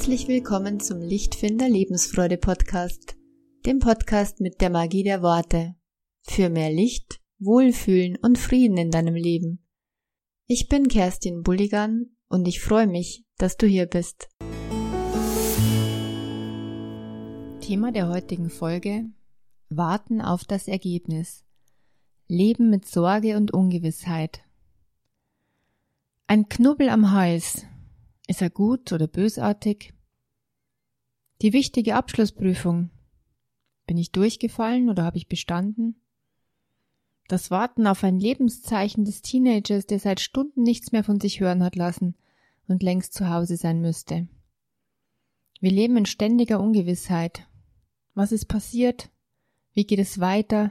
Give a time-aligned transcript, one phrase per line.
[0.00, 3.16] Herzlich willkommen zum Lichtfinder Lebensfreude Podcast,
[3.66, 5.74] dem Podcast mit der Magie der Worte.
[6.22, 9.62] Für mehr Licht, Wohlfühlen und Frieden in deinem Leben.
[10.46, 14.30] Ich bin Kerstin Bulligan und ich freue mich, dass du hier bist.
[17.60, 19.04] Thema der heutigen Folge
[19.68, 21.44] Warten auf das Ergebnis.
[22.26, 24.40] Leben mit Sorge und Ungewissheit.
[26.26, 27.66] Ein Knubbel am Hals,
[28.30, 29.92] ist er gut oder bösartig?
[31.42, 32.90] Die wichtige Abschlussprüfung.
[33.88, 36.00] Bin ich durchgefallen oder habe ich bestanden?
[37.26, 41.64] Das Warten auf ein Lebenszeichen des Teenagers, der seit Stunden nichts mehr von sich hören
[41.64, 42.14] hat lassen
[42.68, 44.28] und längst zu Hause sein müsste.
[45.60, 47.48] Wir leben in ständiger Ungewissheit.
[48.14, 49.10] Was ist passiert?
[49.72, 50.70] Wie geht es weiter?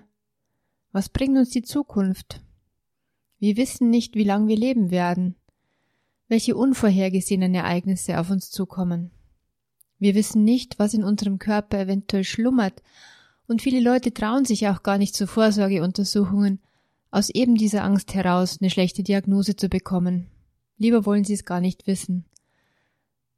[0.93, 2.41] Was bringt uns die Zukunft?
[3.37, 5.35] Wir wissen nicht, wie lange wir leben werden
[6.29, 9.11] welche unvorhergesehenen Ereignisse auf uns zukommen.
[9.97, 12.81] Wir wissen nicht, was in unserem Körper eventuell schlummert,
[13.47, 16.59] und viele Leute trauen sich auch gar nicht zu Vorsorgeuntersuchungen,
[17.11, 20.27] aus eben dieser Angst heraus eine schlechte Diagnose zu bekommen.
[20.77, 22.25] Lieber wollen sie es gar nicht wissen.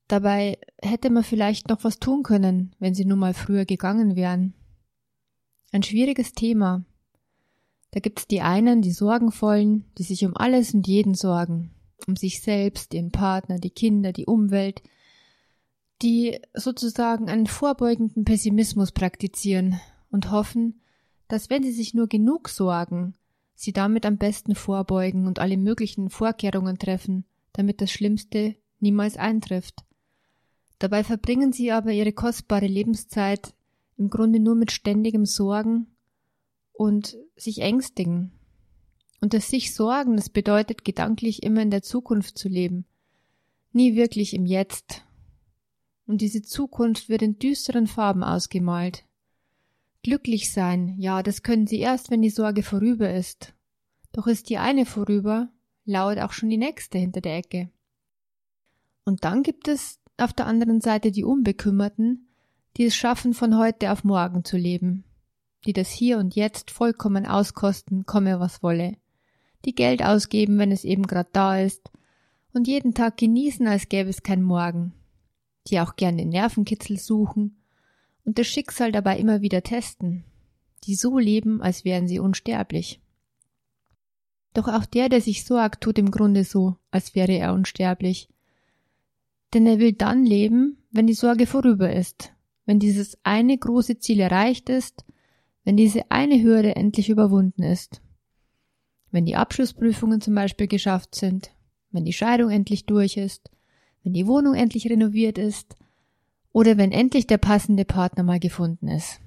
[0.10, 4.54] Dabei hätte man vielleicht noch was tun können, wenn sie nun mal früher gegangen wären.
[5.72, 6.84] Ein schwieriges Thema.
[7.92, 11.72] Da gibt's die einen, die Sorgenvollen, die sich um alles und jeden sorgen,
[12.08, 14.82] um sich selbst, den Partner, die Kinder, die Umwelt,
[16.02, 20.82] die sozusagen einen vorbeugenden Pessimismus praktizieren und hoffen,
[21.28, 23.14] dass wenn sie sich nur genug sorgen,
[23.56, 29.84] sie damit am besten vorbeugen und alle möglichen Vorkehrungen treffen, damit das Schlimmste niemals eintrifft.
[30.80, 33.54] Dabei verbringen sie aber ihre kostbare Lebenszeit
[33.98, 35.88] im Grunde nur mit ständigem Sorgen
[36.74, 38.32] und sich ängstigen
[39.22, 42.86] und das sich Sorgen, das bedeutet gedanklich immer in der Zukunft zu leben,
[43.72, 45.06] nie wirklich im Jetzt.
[46.08, 49.06] Und diese Zukunft wird in düsteren Farben ausgemalt.
[50.04, 53.54] Glücklich sein, ja, das können sie erst, wenn die Sorge vorüber ist.
[54.12, 55.50] Doch ist die eine vorüber,
[55.86, 57.70] lauert auch schon die nächste hinter der Ecke.
[59.06, 62.28] Und dann gibt es auf der anderen Seite die Unbekümmerten,
[62.78, 65.04] die es schaffen, von heute auf morgen zu leben,
[65.66, 68.98] die das Hier und Jetzt vollkommen auskosten, komme was wolle
[69.66, 71.92] die Geld ausgeben, wenn es eben gerade da ist,
[72.54, 74.94] und jeden Tag genießen, als gäbe es kein Morgen,
[75.68, 77.58] die auch gern den Nervenkitzel suchen
[78.26, 80.26] und das Schicksal dabei immer wieder testen,
[80.84, 83.00] die so leben, als wären sie unsterblich.
[84.54, 88.28] Doch auch der, der sich sorgt, tut im Grunde so, als wäre er unsterblich.
[89.54, 92.34] Denn er will dann leben, wenn die Sorge vorüber ist,
[92.66, 95.06] wenn dieses eine große Ziel erreicht ist,
[95.64, 98.02] wenn diese eine Hürde endlich überwunden ist
[99.12, 101.52] wenn die Abschlussprüfungen zum Beispiel geschafft sind,
[101.92, 103.52] wenn die Scheidung endlich durch ist,
[104.04, 105.76] wenn die Wohnung endlich renoviert ist
[106.54, 109.20] oder wenn endlich der passende Partner mal gefunden ist.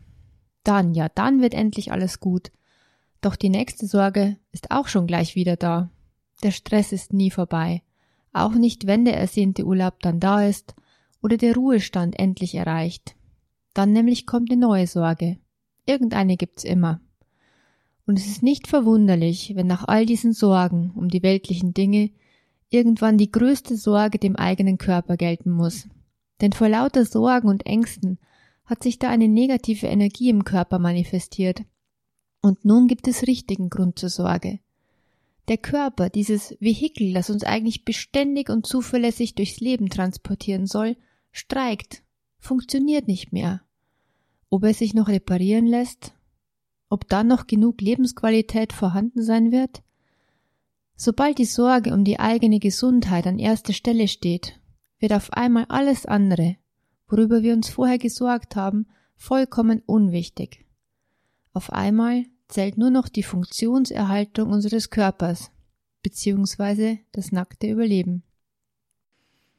[0.65, 2.51] Dann, ja, dann wird endlich alles gut.
[3.21, 5.91] Doch die nächste Sorge ist auch schon gleich wieder da.
[6.43, 7.83] Der Stress ist nie vorbei.
[8.33, 10.75] Auch nicht, wenn der ersehnte Urlaub dann da ist
[11.23, 13.15] oder der Ruhestand endlich erreicht.
[13.73, 15.39] Dann nämlich kommt eine neue Sorge.
[15.87, 17.01] Irgendeine gibt's immer.
[18.07, 22.11] Und es ist nicht verwunderlich, wenn nach all diesen Sorgen um die weltlichen Dinge
[22.69, 25.89] irgendwann die größte Sorge dem eigenen Körper gelten muss.
[26.41, 28.19] Denn vor lauter Sorgen und Ängsten
[28.65, 31.63] hat sich da eine negative Energie im Körper manifestiert.
[32.43, 34.59] Und nun gibt es richtigen Grund zur Sorge.
[35.49, 40.97] Der Körper, dieses Vehikel, das uns eigentlich beständig und zuverlässig durchs Leben transportieren soll,
[41.33, 42.03] streikt,
[42.39, 43.63] funktioniert nicht mehr.
[44.49, 46.15] Ob er sich noch reparieren lässt,
[46.89, 49.83] ob dann noch genug Lebensqualität vorhanden sein wird?
[50.97, 54.61] Sobald die Sorge um die eigene Gesundheit an erster Stelle steht,
[54.99, 56.57] wird auf einmal alles andere,
[57.09, 58.87] worüber wir uns vorher gesorgt haben,
[59.17, 60.65] vollkommen unwichtig.
[61.53, 65.51] Auf einmal zählt nur noch die Funktionserhaltung unseres Körpers,
[66.03, 68.23] beziehungsweise das nackte Überleben.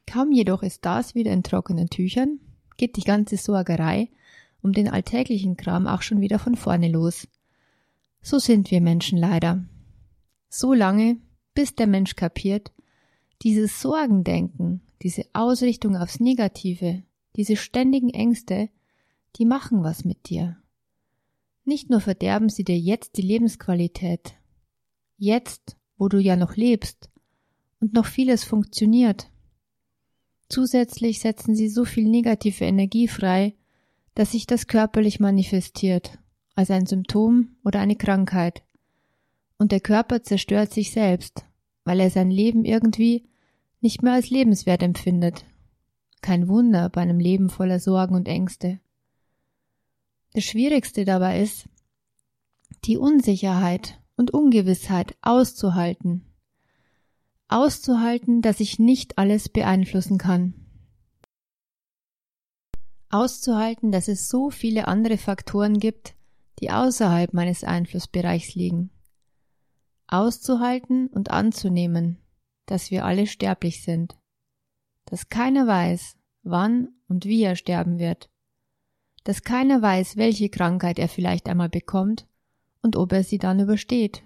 [0.06, 2.38] Kaum jedoch ist das wieder in trockenen Tüchern,
[2.76, 4.10] geht die ganze Sorgerei
[4.66, 7.28] um den alltäglichen Kram auch schon wieder von vorne los.
[8.20, 9.64] So sind wir Menschen leider.
[10.48, 11.18] So lange,
[11.54, 12.72] bis der Mensch kapiert,
[13.42, 17.04] dieses Sorgendenken, diese Ausrichtung aufs Negative,
[17.36, 18.68] diese ständigen Ängste,
[19.36, 20.56] die machen was mit dir.
[21.64, 24.34] Nicht nur verderben sie dir jetzt die Lebensqualität,
[25.16, 27.08] jetzt, wo du ja noch lebst
[27.78, 29.30] und noch vieles funktioniert.
[30.48, 33.54] Zusätzlich setzen sie so viel negative Energie frei,
[34.16, 36.18] dass sich das körperlich manifestiert,
[36.54, 38.64] als ein Symptom oder eine Krankheit.
[39.58, 41.44] Und der Körper zerstört sich selbst,
[41.84, 43.28] weil er sein Leben irgendwie
[43.82, 45.44] nicht mehr als lebenswert empfindet.
[46.22, 48.80] Kein Wunder bei einem Leben voller Sorgen und Ängste.
[50.32, 51.68] Das Schwierigste dabei ist,
[52.86, 56.24] die Unsicherheit und Ungewissheit auszuhalten.
[57.48, 60.65] Auszuhalten, dass ich nicht alles beeinflussen kann.
[63.08, 66.14] Auszuhalten, dass es so viele andere Faktoren gibt,
[66.60, 68.90] die außerhalb meines Einflussbereichs liegen.
[70.08, 72.18] Auszuhalten und anzunehmen,
[72.66, 74.16] dass wir alle sterblich sind.
[75.04, 78.28] Dass keiner weiß, wann und wie er sterben wird.
[79.24, 82.26] Dass keiner weiß, welche Krankheit er vielleicht einmal bekommt
[82.82, 84.22] und ob er sie dann übersteht.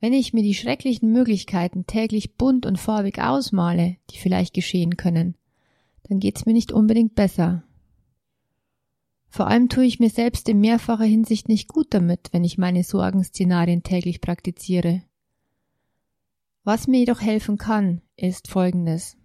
[0.00, 5.36] Wenn ich mir die schrecklichen Möglichkeiten täglich bunt und farbig ausmale, die vielleicht geschehen können,
[6.10, 7.62] dann geht's mir nicht unbedingt besser.
[9.28, 12.82] Vor allem tue ich mir selbst in mehrfacher Hinsicht nicht gut damit, wenn ich meine
[12.82, 15.04] Sorgenszenarien täglich praktiziere.
[16.64, 19.16] Was mir jedoch helfen kann, ist folgendes.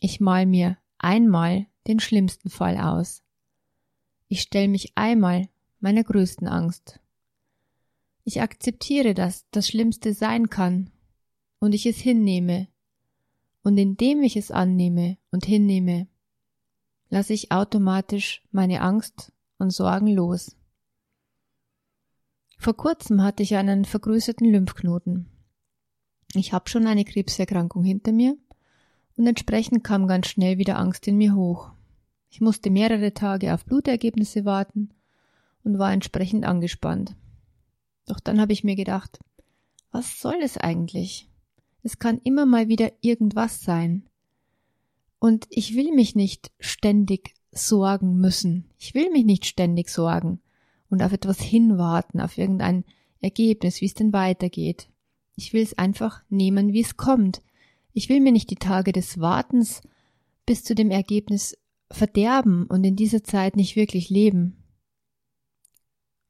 [0.00, 3.24] Ich mal mir einmal den schlimmsten Fall aus.
[4.28, 5.48] Ich stelle mich einmal
[5.80, 7.00] meiner größten Angst.
[8.22, 10.90] Ich akzeptiere, dass das Schlimmste sein kann
[11.58, 12.68] und ich es hinnehme.
[13.64, 16.06] Und indem ich es annehme und hinnehme,
[17.10, 20.56] lasse ich automatisch meine Angst und Sorgen los.
[22.58, 25.26] Vor kurzem hatte ich einen vergrößerten Lymphknoten.
[26.34, 28.36] Ich habe schon eine Krebserkrankung hinter mir
[29.16, 31.70] und entsprechend kam ganz schnell wieder Angst in mir hoch.
[32.30, 34.90] Ich musste mehrere Tage auf Blutergebnisse warten
[35.64, 37.16] und war entsprechend angespannt.
[38.06, 39.18] Doch dann habe ich mir gedacht,
[39.90, 41.30] was soll es eigentlich?
[41.82, 44.08] Es kann immer mal wieder irgendwas sein.
[45.18, 48.70] Und ich will mich nicht ständig sorgen müssen.
[48.78, 50.40] Ich will mich nicht ständig sorgen
[50.90, 52.84] und auf etwas hinwarten, auf irgendein
[53.20, 54.88] Ergebnis, wie es denn weitergeht.
[55.34, 57.42] Ich will es einfach nehmen, wie es kommt.
[57.92, 59.82] Ich will mir nicht die Tage des Wartens
[60.46, 61.56] bis zu dem Ergebnis
[61.90, 64.56] verderben und in dieser Zeit nicht wirklich leben.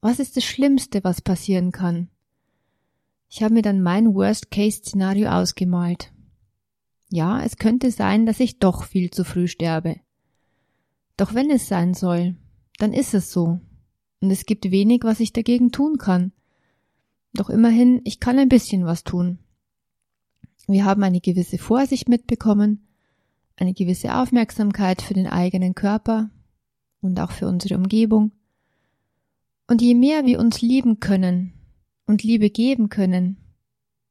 [0.00, 2.08] Was ist das Schlimmste, was passieren kann?
[3.28, 6.12] Ich habe mir dann mein Worst-Case-Szenario ausgemalt.
[7.10, 9.96] Ja, es könnte sein, dass ich doch viel zu früh sterbe.
[11.16, 12.36] Doch wenn es sein soll,
[12.78, 13.60] dann ist es so.
[14.20, 16.32] Und es gibt wenig, was ich dagegen tun kann.
[17.32, 19.38] Doch immerhin, ich kann ein bisschen was tun.
[20.66, 22.86] Wir haben eine gewisse Vorsicht mitbekommen,
[23.56, 26.30] eine gewisse Aufmerksamkeit für den eigenen Körper
[27.00, 28.32] und auch für unsere Umgebung.
[29.66, 31.52] Und je mehr wir uns lieben können
[32.06, 33.38] und Liebe geben können,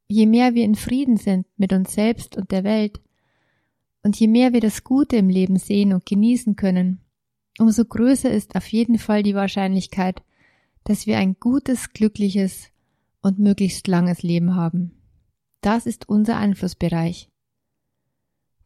[0.07, 3.01] je mehr wir in Frieden sind mit uns selbst und der Welt,
[4.03, 7.01] und je mehr wir das Gute im Leben sehen und genießen können,
[7.59, 10.21] umso größer ist auf jeden Fall die Wahrscheinlichkeit,
[10.83, 12.69] dass wir ein gutes, glückliches
[13.21, 14.93] und möglichst langes Leben haben.
[15.61, 17.29] Das ist unser Einflussbereich.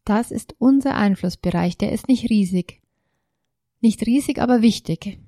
[0.06, 2.82] Das ist unser Einflussbereich, der ist nicht riesig.
[3.80, 5.20] Nicht riesig, aber wichtig.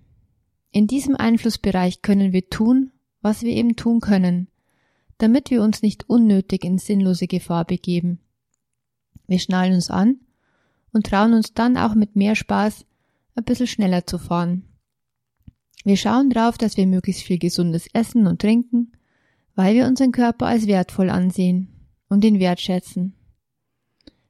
[0.71, 4.47] In diesem Einflussbereich können wir tun, was wir eben tun können,
[5.17, 8.19] damit wir uns nicht unnötig in sinnlose Gefahr begeben.
[9.27, 10.17] Wir schnallen uns an
[10.91, 12.85] und trauen uns dann auch mit mehr Spaß
[13.35, 14.63] ein bisschen schneller zu fahren.
[15.83, 18.93] Wir schauen drauf, dass wir möglichst viel gesundes essen und trinken,
[19.55, 21.67] weil wir unseren Körper als wertvoll ansehen
[22.09, 23.15] und ihn wertschätzen.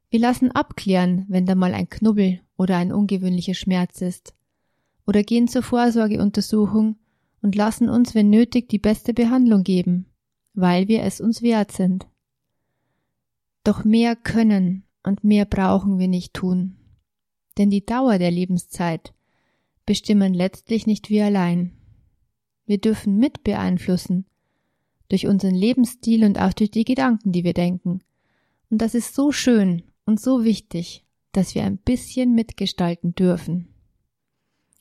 [0.10, 4.34] Wir lassen abklären, wenn da mal ein Knubbel oder ein ungewöhnlicher Schmerz ist,
[5.06, 6.98] oder gehen zur Vorsorgeuntersuchung
[7.42, 10.06] und lassen uns, wenn nötig, die beste Behandlung geben,
[10.54, 12.08] weil wir es uns wert sind.
[13.64, 16.78] Doch mehr können und mehr brauchen wir nicht tun.
[17.58, 19.14] Denn die Dauer der Lebenszeit
[19.86, 21.72] bestimmen letztlich nicht wir allein.
[22.66, 24.26] Wir dürfen mit beeinflussen
[25.10, 28.02] durch unseren Lebensstil und auch durch die Gedanken, die wir denken.
[28.70, 33.68] Und das ist so schön und so wichtig, dass wir ein bisschen mitgestalten dürfen.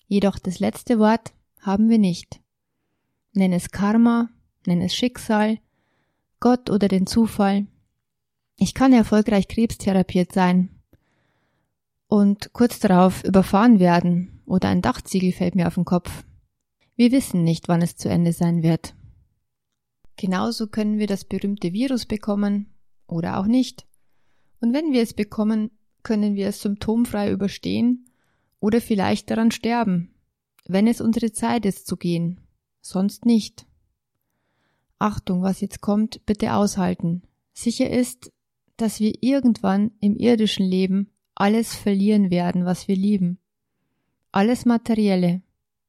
[0.07, 2.41] Jedoch das letzte Wort haben wir nicht.
[3.33, 4.31] Nenn es Karma,
[4.67, 5.59] nenn es Schicksal,
[6.42, 7.68] Gott oder den Zufall,
[8.58, 10.70] ich kann erfolgreich krebstherapiert sein
[12.08, 16.25] und kurz darauf überfahren werden oder ein Dachziegel fällt mir auf den Kopf.
[16.96, 18.96] Wir wissen nicht, wann es zu Ende sein wird.
[20.16, 22.75] Genauso können wir das berühmte Virus bekommen
[23.06, 23.87] oder auch nicht.
[24.61, 25.70] Und wenn wir es bekommen,
[26.02, 28.06] können wir es symptomfrei überstehen
[28.58, 30.12] oder vielleicht daran sterben,
[30.66, 32.40] wenn es unsere Zeit ist zu gehen,
[32.80, 33.64] sonst nicht.
[35.02, 37.23] Achtung, was jetzt kommt, bitte aushalten.
[37.52, 38.32] Sicher ist,
[38.76, 43.38] dass wir irgendwann im irdischen Leben alles verlieren werden, was wir lieben.
[44.30, 45.42] Alles Materielle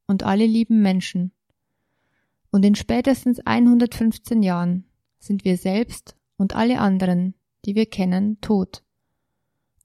[0.08, 1.30] und alle lieben Menschen.
[2.50, 4.84] Und in spätestens 115 Jahren
[5.20, 8.82] sind wir selbst und alle anderen, die wir kennen, tot.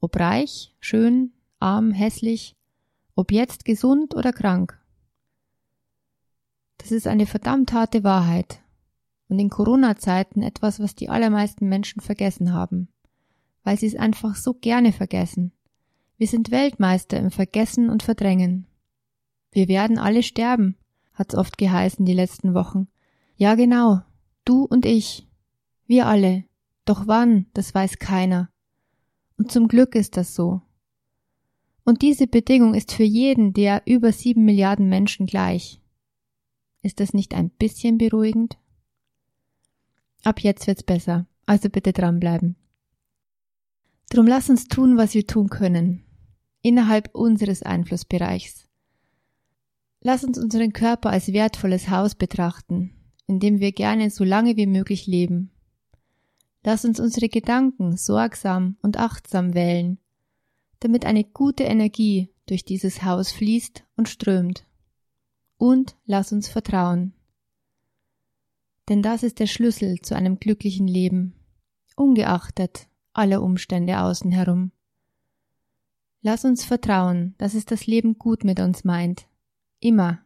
[0.02, 2.56] Ob reich, schön, arm, hässlich,
[3.14, 4.80] ob jetzt gesund oder krank.
[6.78, 8.60] Das ist eine verdammt harte Wahrheit
[9.30, 12.90] und in Corona-Zeiten etwas, was die allermeisten Menschen vergessen haben,
[13.64, 15.54] weil sie es einfach so gerne vergessen.
[16.18, 18.68] Wir sind Weltmeister im Vergessen und Verdrängen.
[19.52, 20.76] Wir werden alle sterben,
[21.14, 22.88] hat's oft geheißen die letzten Wochen.
[23.38, 24.02] Ja genau,
[24.44, 25.28] du und ich.
[25.86, 26.44] Wir alle.
[26.86, 28.50] Doch wann, das weiß keiner.
[29.38, 30.62] Und zum Glück ist das so.
[31.86, 35.82] Und diese Bedingung ist für jeden der über sieben Milliarden Menschen gleich.
[36.82, 38.58] Ist das nicht ein bisschen beruhigend?
[40.24, 42.56] Ab jetzt wird's besser, also bitte dranbleiben.
[44.10, 46.04] Drum lass uns tun, was wir tun können,
[46.62, 48.68] innerhalb unseres Einflussbereichs.
[50.02, 52.92] Lass uns unseren Körper als wertvolles Haus betrachten,
[53.28, 55.52] in dem wir gerne so lange wie möglich leben.
[56.64, 60.00] Lass uns unsere Gedanken sorgsam und achtsam wählen,
[60.80, 64.66] damit eine gute Energie durch dieses Haus fließt und strömt.
[65.58, 67.14] Und lass uns vertrauen.
[68.90, 71.36] Denn das ist der Schlüssel zu einem glücklichen Leben,
[71.96, 74.72] ungeachtet aller Umstände außen herum.
[76.22, 79.28] Lass uns vertrauen, dass es das Leben gut mit uns meint
[79.80, 80.20] Immer.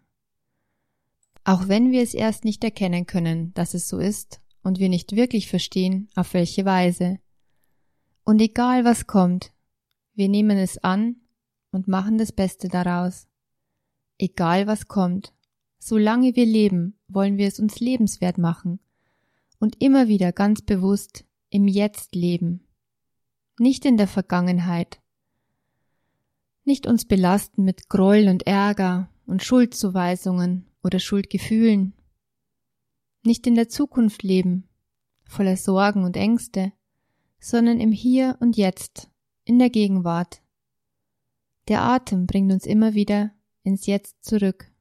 [1.44, 5.16] Auch wenn wir es erst nicht erkennen können, dass es so ist und wir nicht
[5.16, 7.20] wirklich verstehen, auf welche Weise.
[8.24, 9.52] Und egal was kommt,
[10.16, 11.18] wir nehmen es an
[11.72, 13.28] und machen das Beste daraus.
[14.18, 15.34] Egal was kommt,
[15.88, 18.80] solange wir leben, wollen wir es uns lebenswert machen
[19.60, 22.68] und immer wieder ganz bewusst im Jetzt leben,
[23.60, 25.02] nicht in der Vergangenheit,
[26.66, 31.94] nicht uns belasten mit Groll und Ärger und Schuldzuweisungen oder Schuldgefühlen.
[33.24, 34.70] Nicht in der Zukunft leben,
[35.26, 36.72] voller Sorgen und Ängste,
[37.40, 39.10] sondern im Hier und Jetzt,
[39.44, 40.42] in der Gegenwart.
[41.68, 43.32] Der Atem bringt uns immer wieder
[43.64, 44.73] ins Jetzt zurück.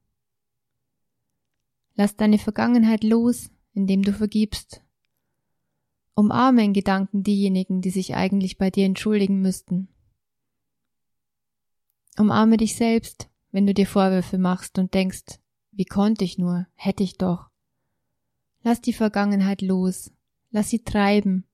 [1.95, 4.83] Lass deine Vergangenheit los, indem du vergibst.
[6.15, 9.89] Umarme in Gedanken diejenigen, die sich eigentlich bei dir entschuldigen müssten.
[12.19, 15.39] Umarme dich selbst wenn du dir Vorwürfe machst und denkst,
[15.71, 17.49] wie konnte ich nur, hätte ich doch.
[18.63, 20.11] Lass die Vergangenheit los,
[20.51, 21.47] lass sie treiben,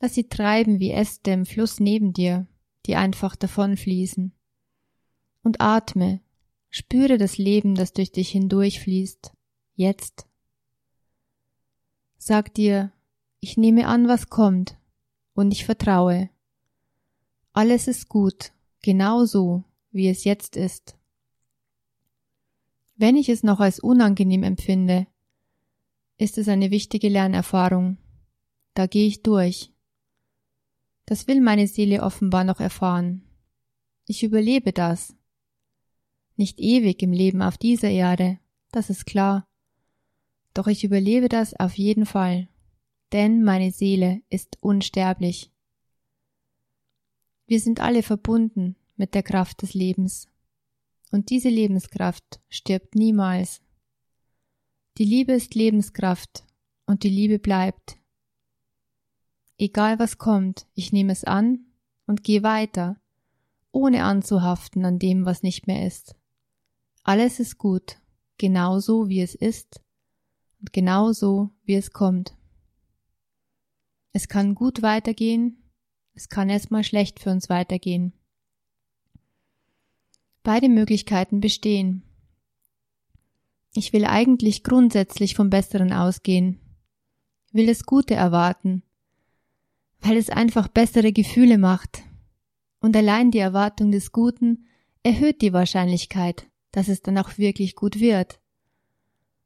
[0.00, 2.46] lass sie treiben wie Äste im Fluss neben dir,
[2.86, 4.32] die einfach davonfließen.
[5.42, 6.20] Und atme,
[6.70, 9.32] spüre das Leben, das durch dich hindurchfließt,
[9.78, 10.26] jetzt.
[12.18, 12.92] Sag dir,
[13.40, 14.76] ich nehme an, was kommt,
[15.34, 16.28] und ich vertraue.
[17.52, 20.96] Alles ist gut, genau so, wie es jetzt ist.
[22.96, 25.06] Wenn ich es noch als unangenehm empfinde,
[26.18, 27.96] ist es eine wichtige Lernerfahrung.
[28.74, 29.72] Da gehe ich durch.
[31.06, 33.22] Das will meine Seele offenbar noch erfahren.
[34.06, 35.14] Ich überlebe das.
[36.36, 38.38] Nicht ewig im Leben auf dieser Erde,
[38.72, 39.47] das ist klar.
[40.58, 42.48] Doch ich überlebe das auf jeden Fall,
[43.12, 45.52] denn meine Seele ist unsterblich.
[47.46, 50.26] Wir sind alle verbunden mit der Kraft des Lebens.
[51.12, 53.60] Und diese Lebenskraft stirbt niemals.
[54.96, 56.44] Die Liebe ist Lebenskraft
[56.86, 57.96] und die Liebe bleibt.
[59.58, 61.66] Egal was kommt, ich nehme es an
[62.08, 63.00] und gehe weiter,
[63.70, 66.16] ohne anzuhaften an dem, was nicht mehr ist.
[67.04, 68.00] Alles ist gut,
[68.38, 69.84] genauso wie es ist
[70.60, 72.36] und genauso wie es kommt.
[74.12, 75.62] Es kann gut weitergehen,
[76.14, 78.12] es kann erstmal schlecht für uns weitergehen.
[80.42, 82.02] Beide Möglichkeiten bestehen.
[83.74, 86.58] Ich will eigentlich grundsätzlich vom Besseren ausgehen,
[87.52, 88.82] will das Gute erwarten,
[90.00, 92.02] weil es einfach bessere Gefühle macht.
[92.80, 94.66] Und allein die Erwartung des Guten
[95.02, 98.40] erhöht die Wahrscheinlichkeit, dass es dann auch wirklich gut wird.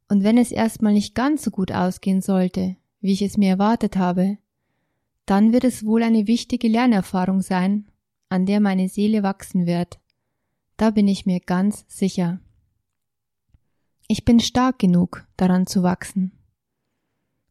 [0.09, 3.97] Und wenn es erstmal nicht ganz so gut ausgehen sollte, wie ich es mir erwartet
[3.97, 4.39] habe,
[5.27, 7.87] dann wird es wohl eine wichtige Lernerfahrung sein,
[8.29, 9.99] an der meine Seele wachsen wird.
[10.77, 12.41] Da bin ich mir ganz sicher.
[14.09, 16.33] Ich bin stark genug, daran zu wachsen.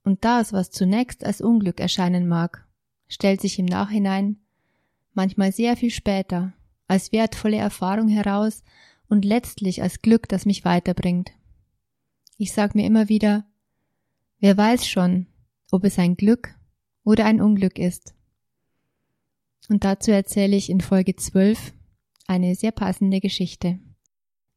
[0.03, 2.67] Und das, was zunächst als Unglück erscheinen mag,
[3.07, 4.37] stellt sich im Nachhinein,
[5.13, 6.53] manchmal sehr viel später,
[6.87, 8.63] als wertvolle Erfahrung heraus
[9.07, 11.31] und letztlich als Glück, das mich weiterbringt.
[12.41, 13.45] Ich sag mir immer wieder,
[14.39, 15.27] wer weiß schon,
[15.69, 16.55] ob es ein Glück
[17.03, 18.15] oder ein Unglück ist.
[19.69, 21.71] Und dazu erzähle ich in Folge 12
[22.25, 23.77] eine sehr passende Geschichte.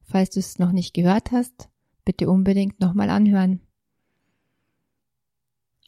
[0.02, 1.68] Falls du es noch nicht gehört hast,
[2.06, 3.60] bitte unbedingt nochmal anhören.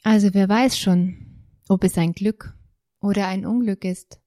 [0.03, 2.55] Also wer weiß schon, ob es ein Glück
[3.01, 4.21] oder ein Unglück ist.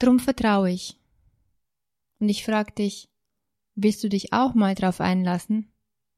[0.00, 0.98] Drum vertraue ich.
[2.18, 3.08] Und ich frag dich,
[3.76, 5.70] willst du dich auch mal drauf einlassen,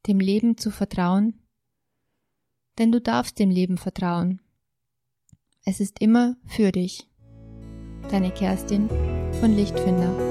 [0.06, 1.34] dem Leben zu vertrauen?
[2.78, 4.40] Denn du darfst dem Leben vertrauen.
[5.64, 7.08] Es ist immer für dich.
[8.10, 8.88] Deine Kerstin
[9.40, 10.29] von Lichtfinder.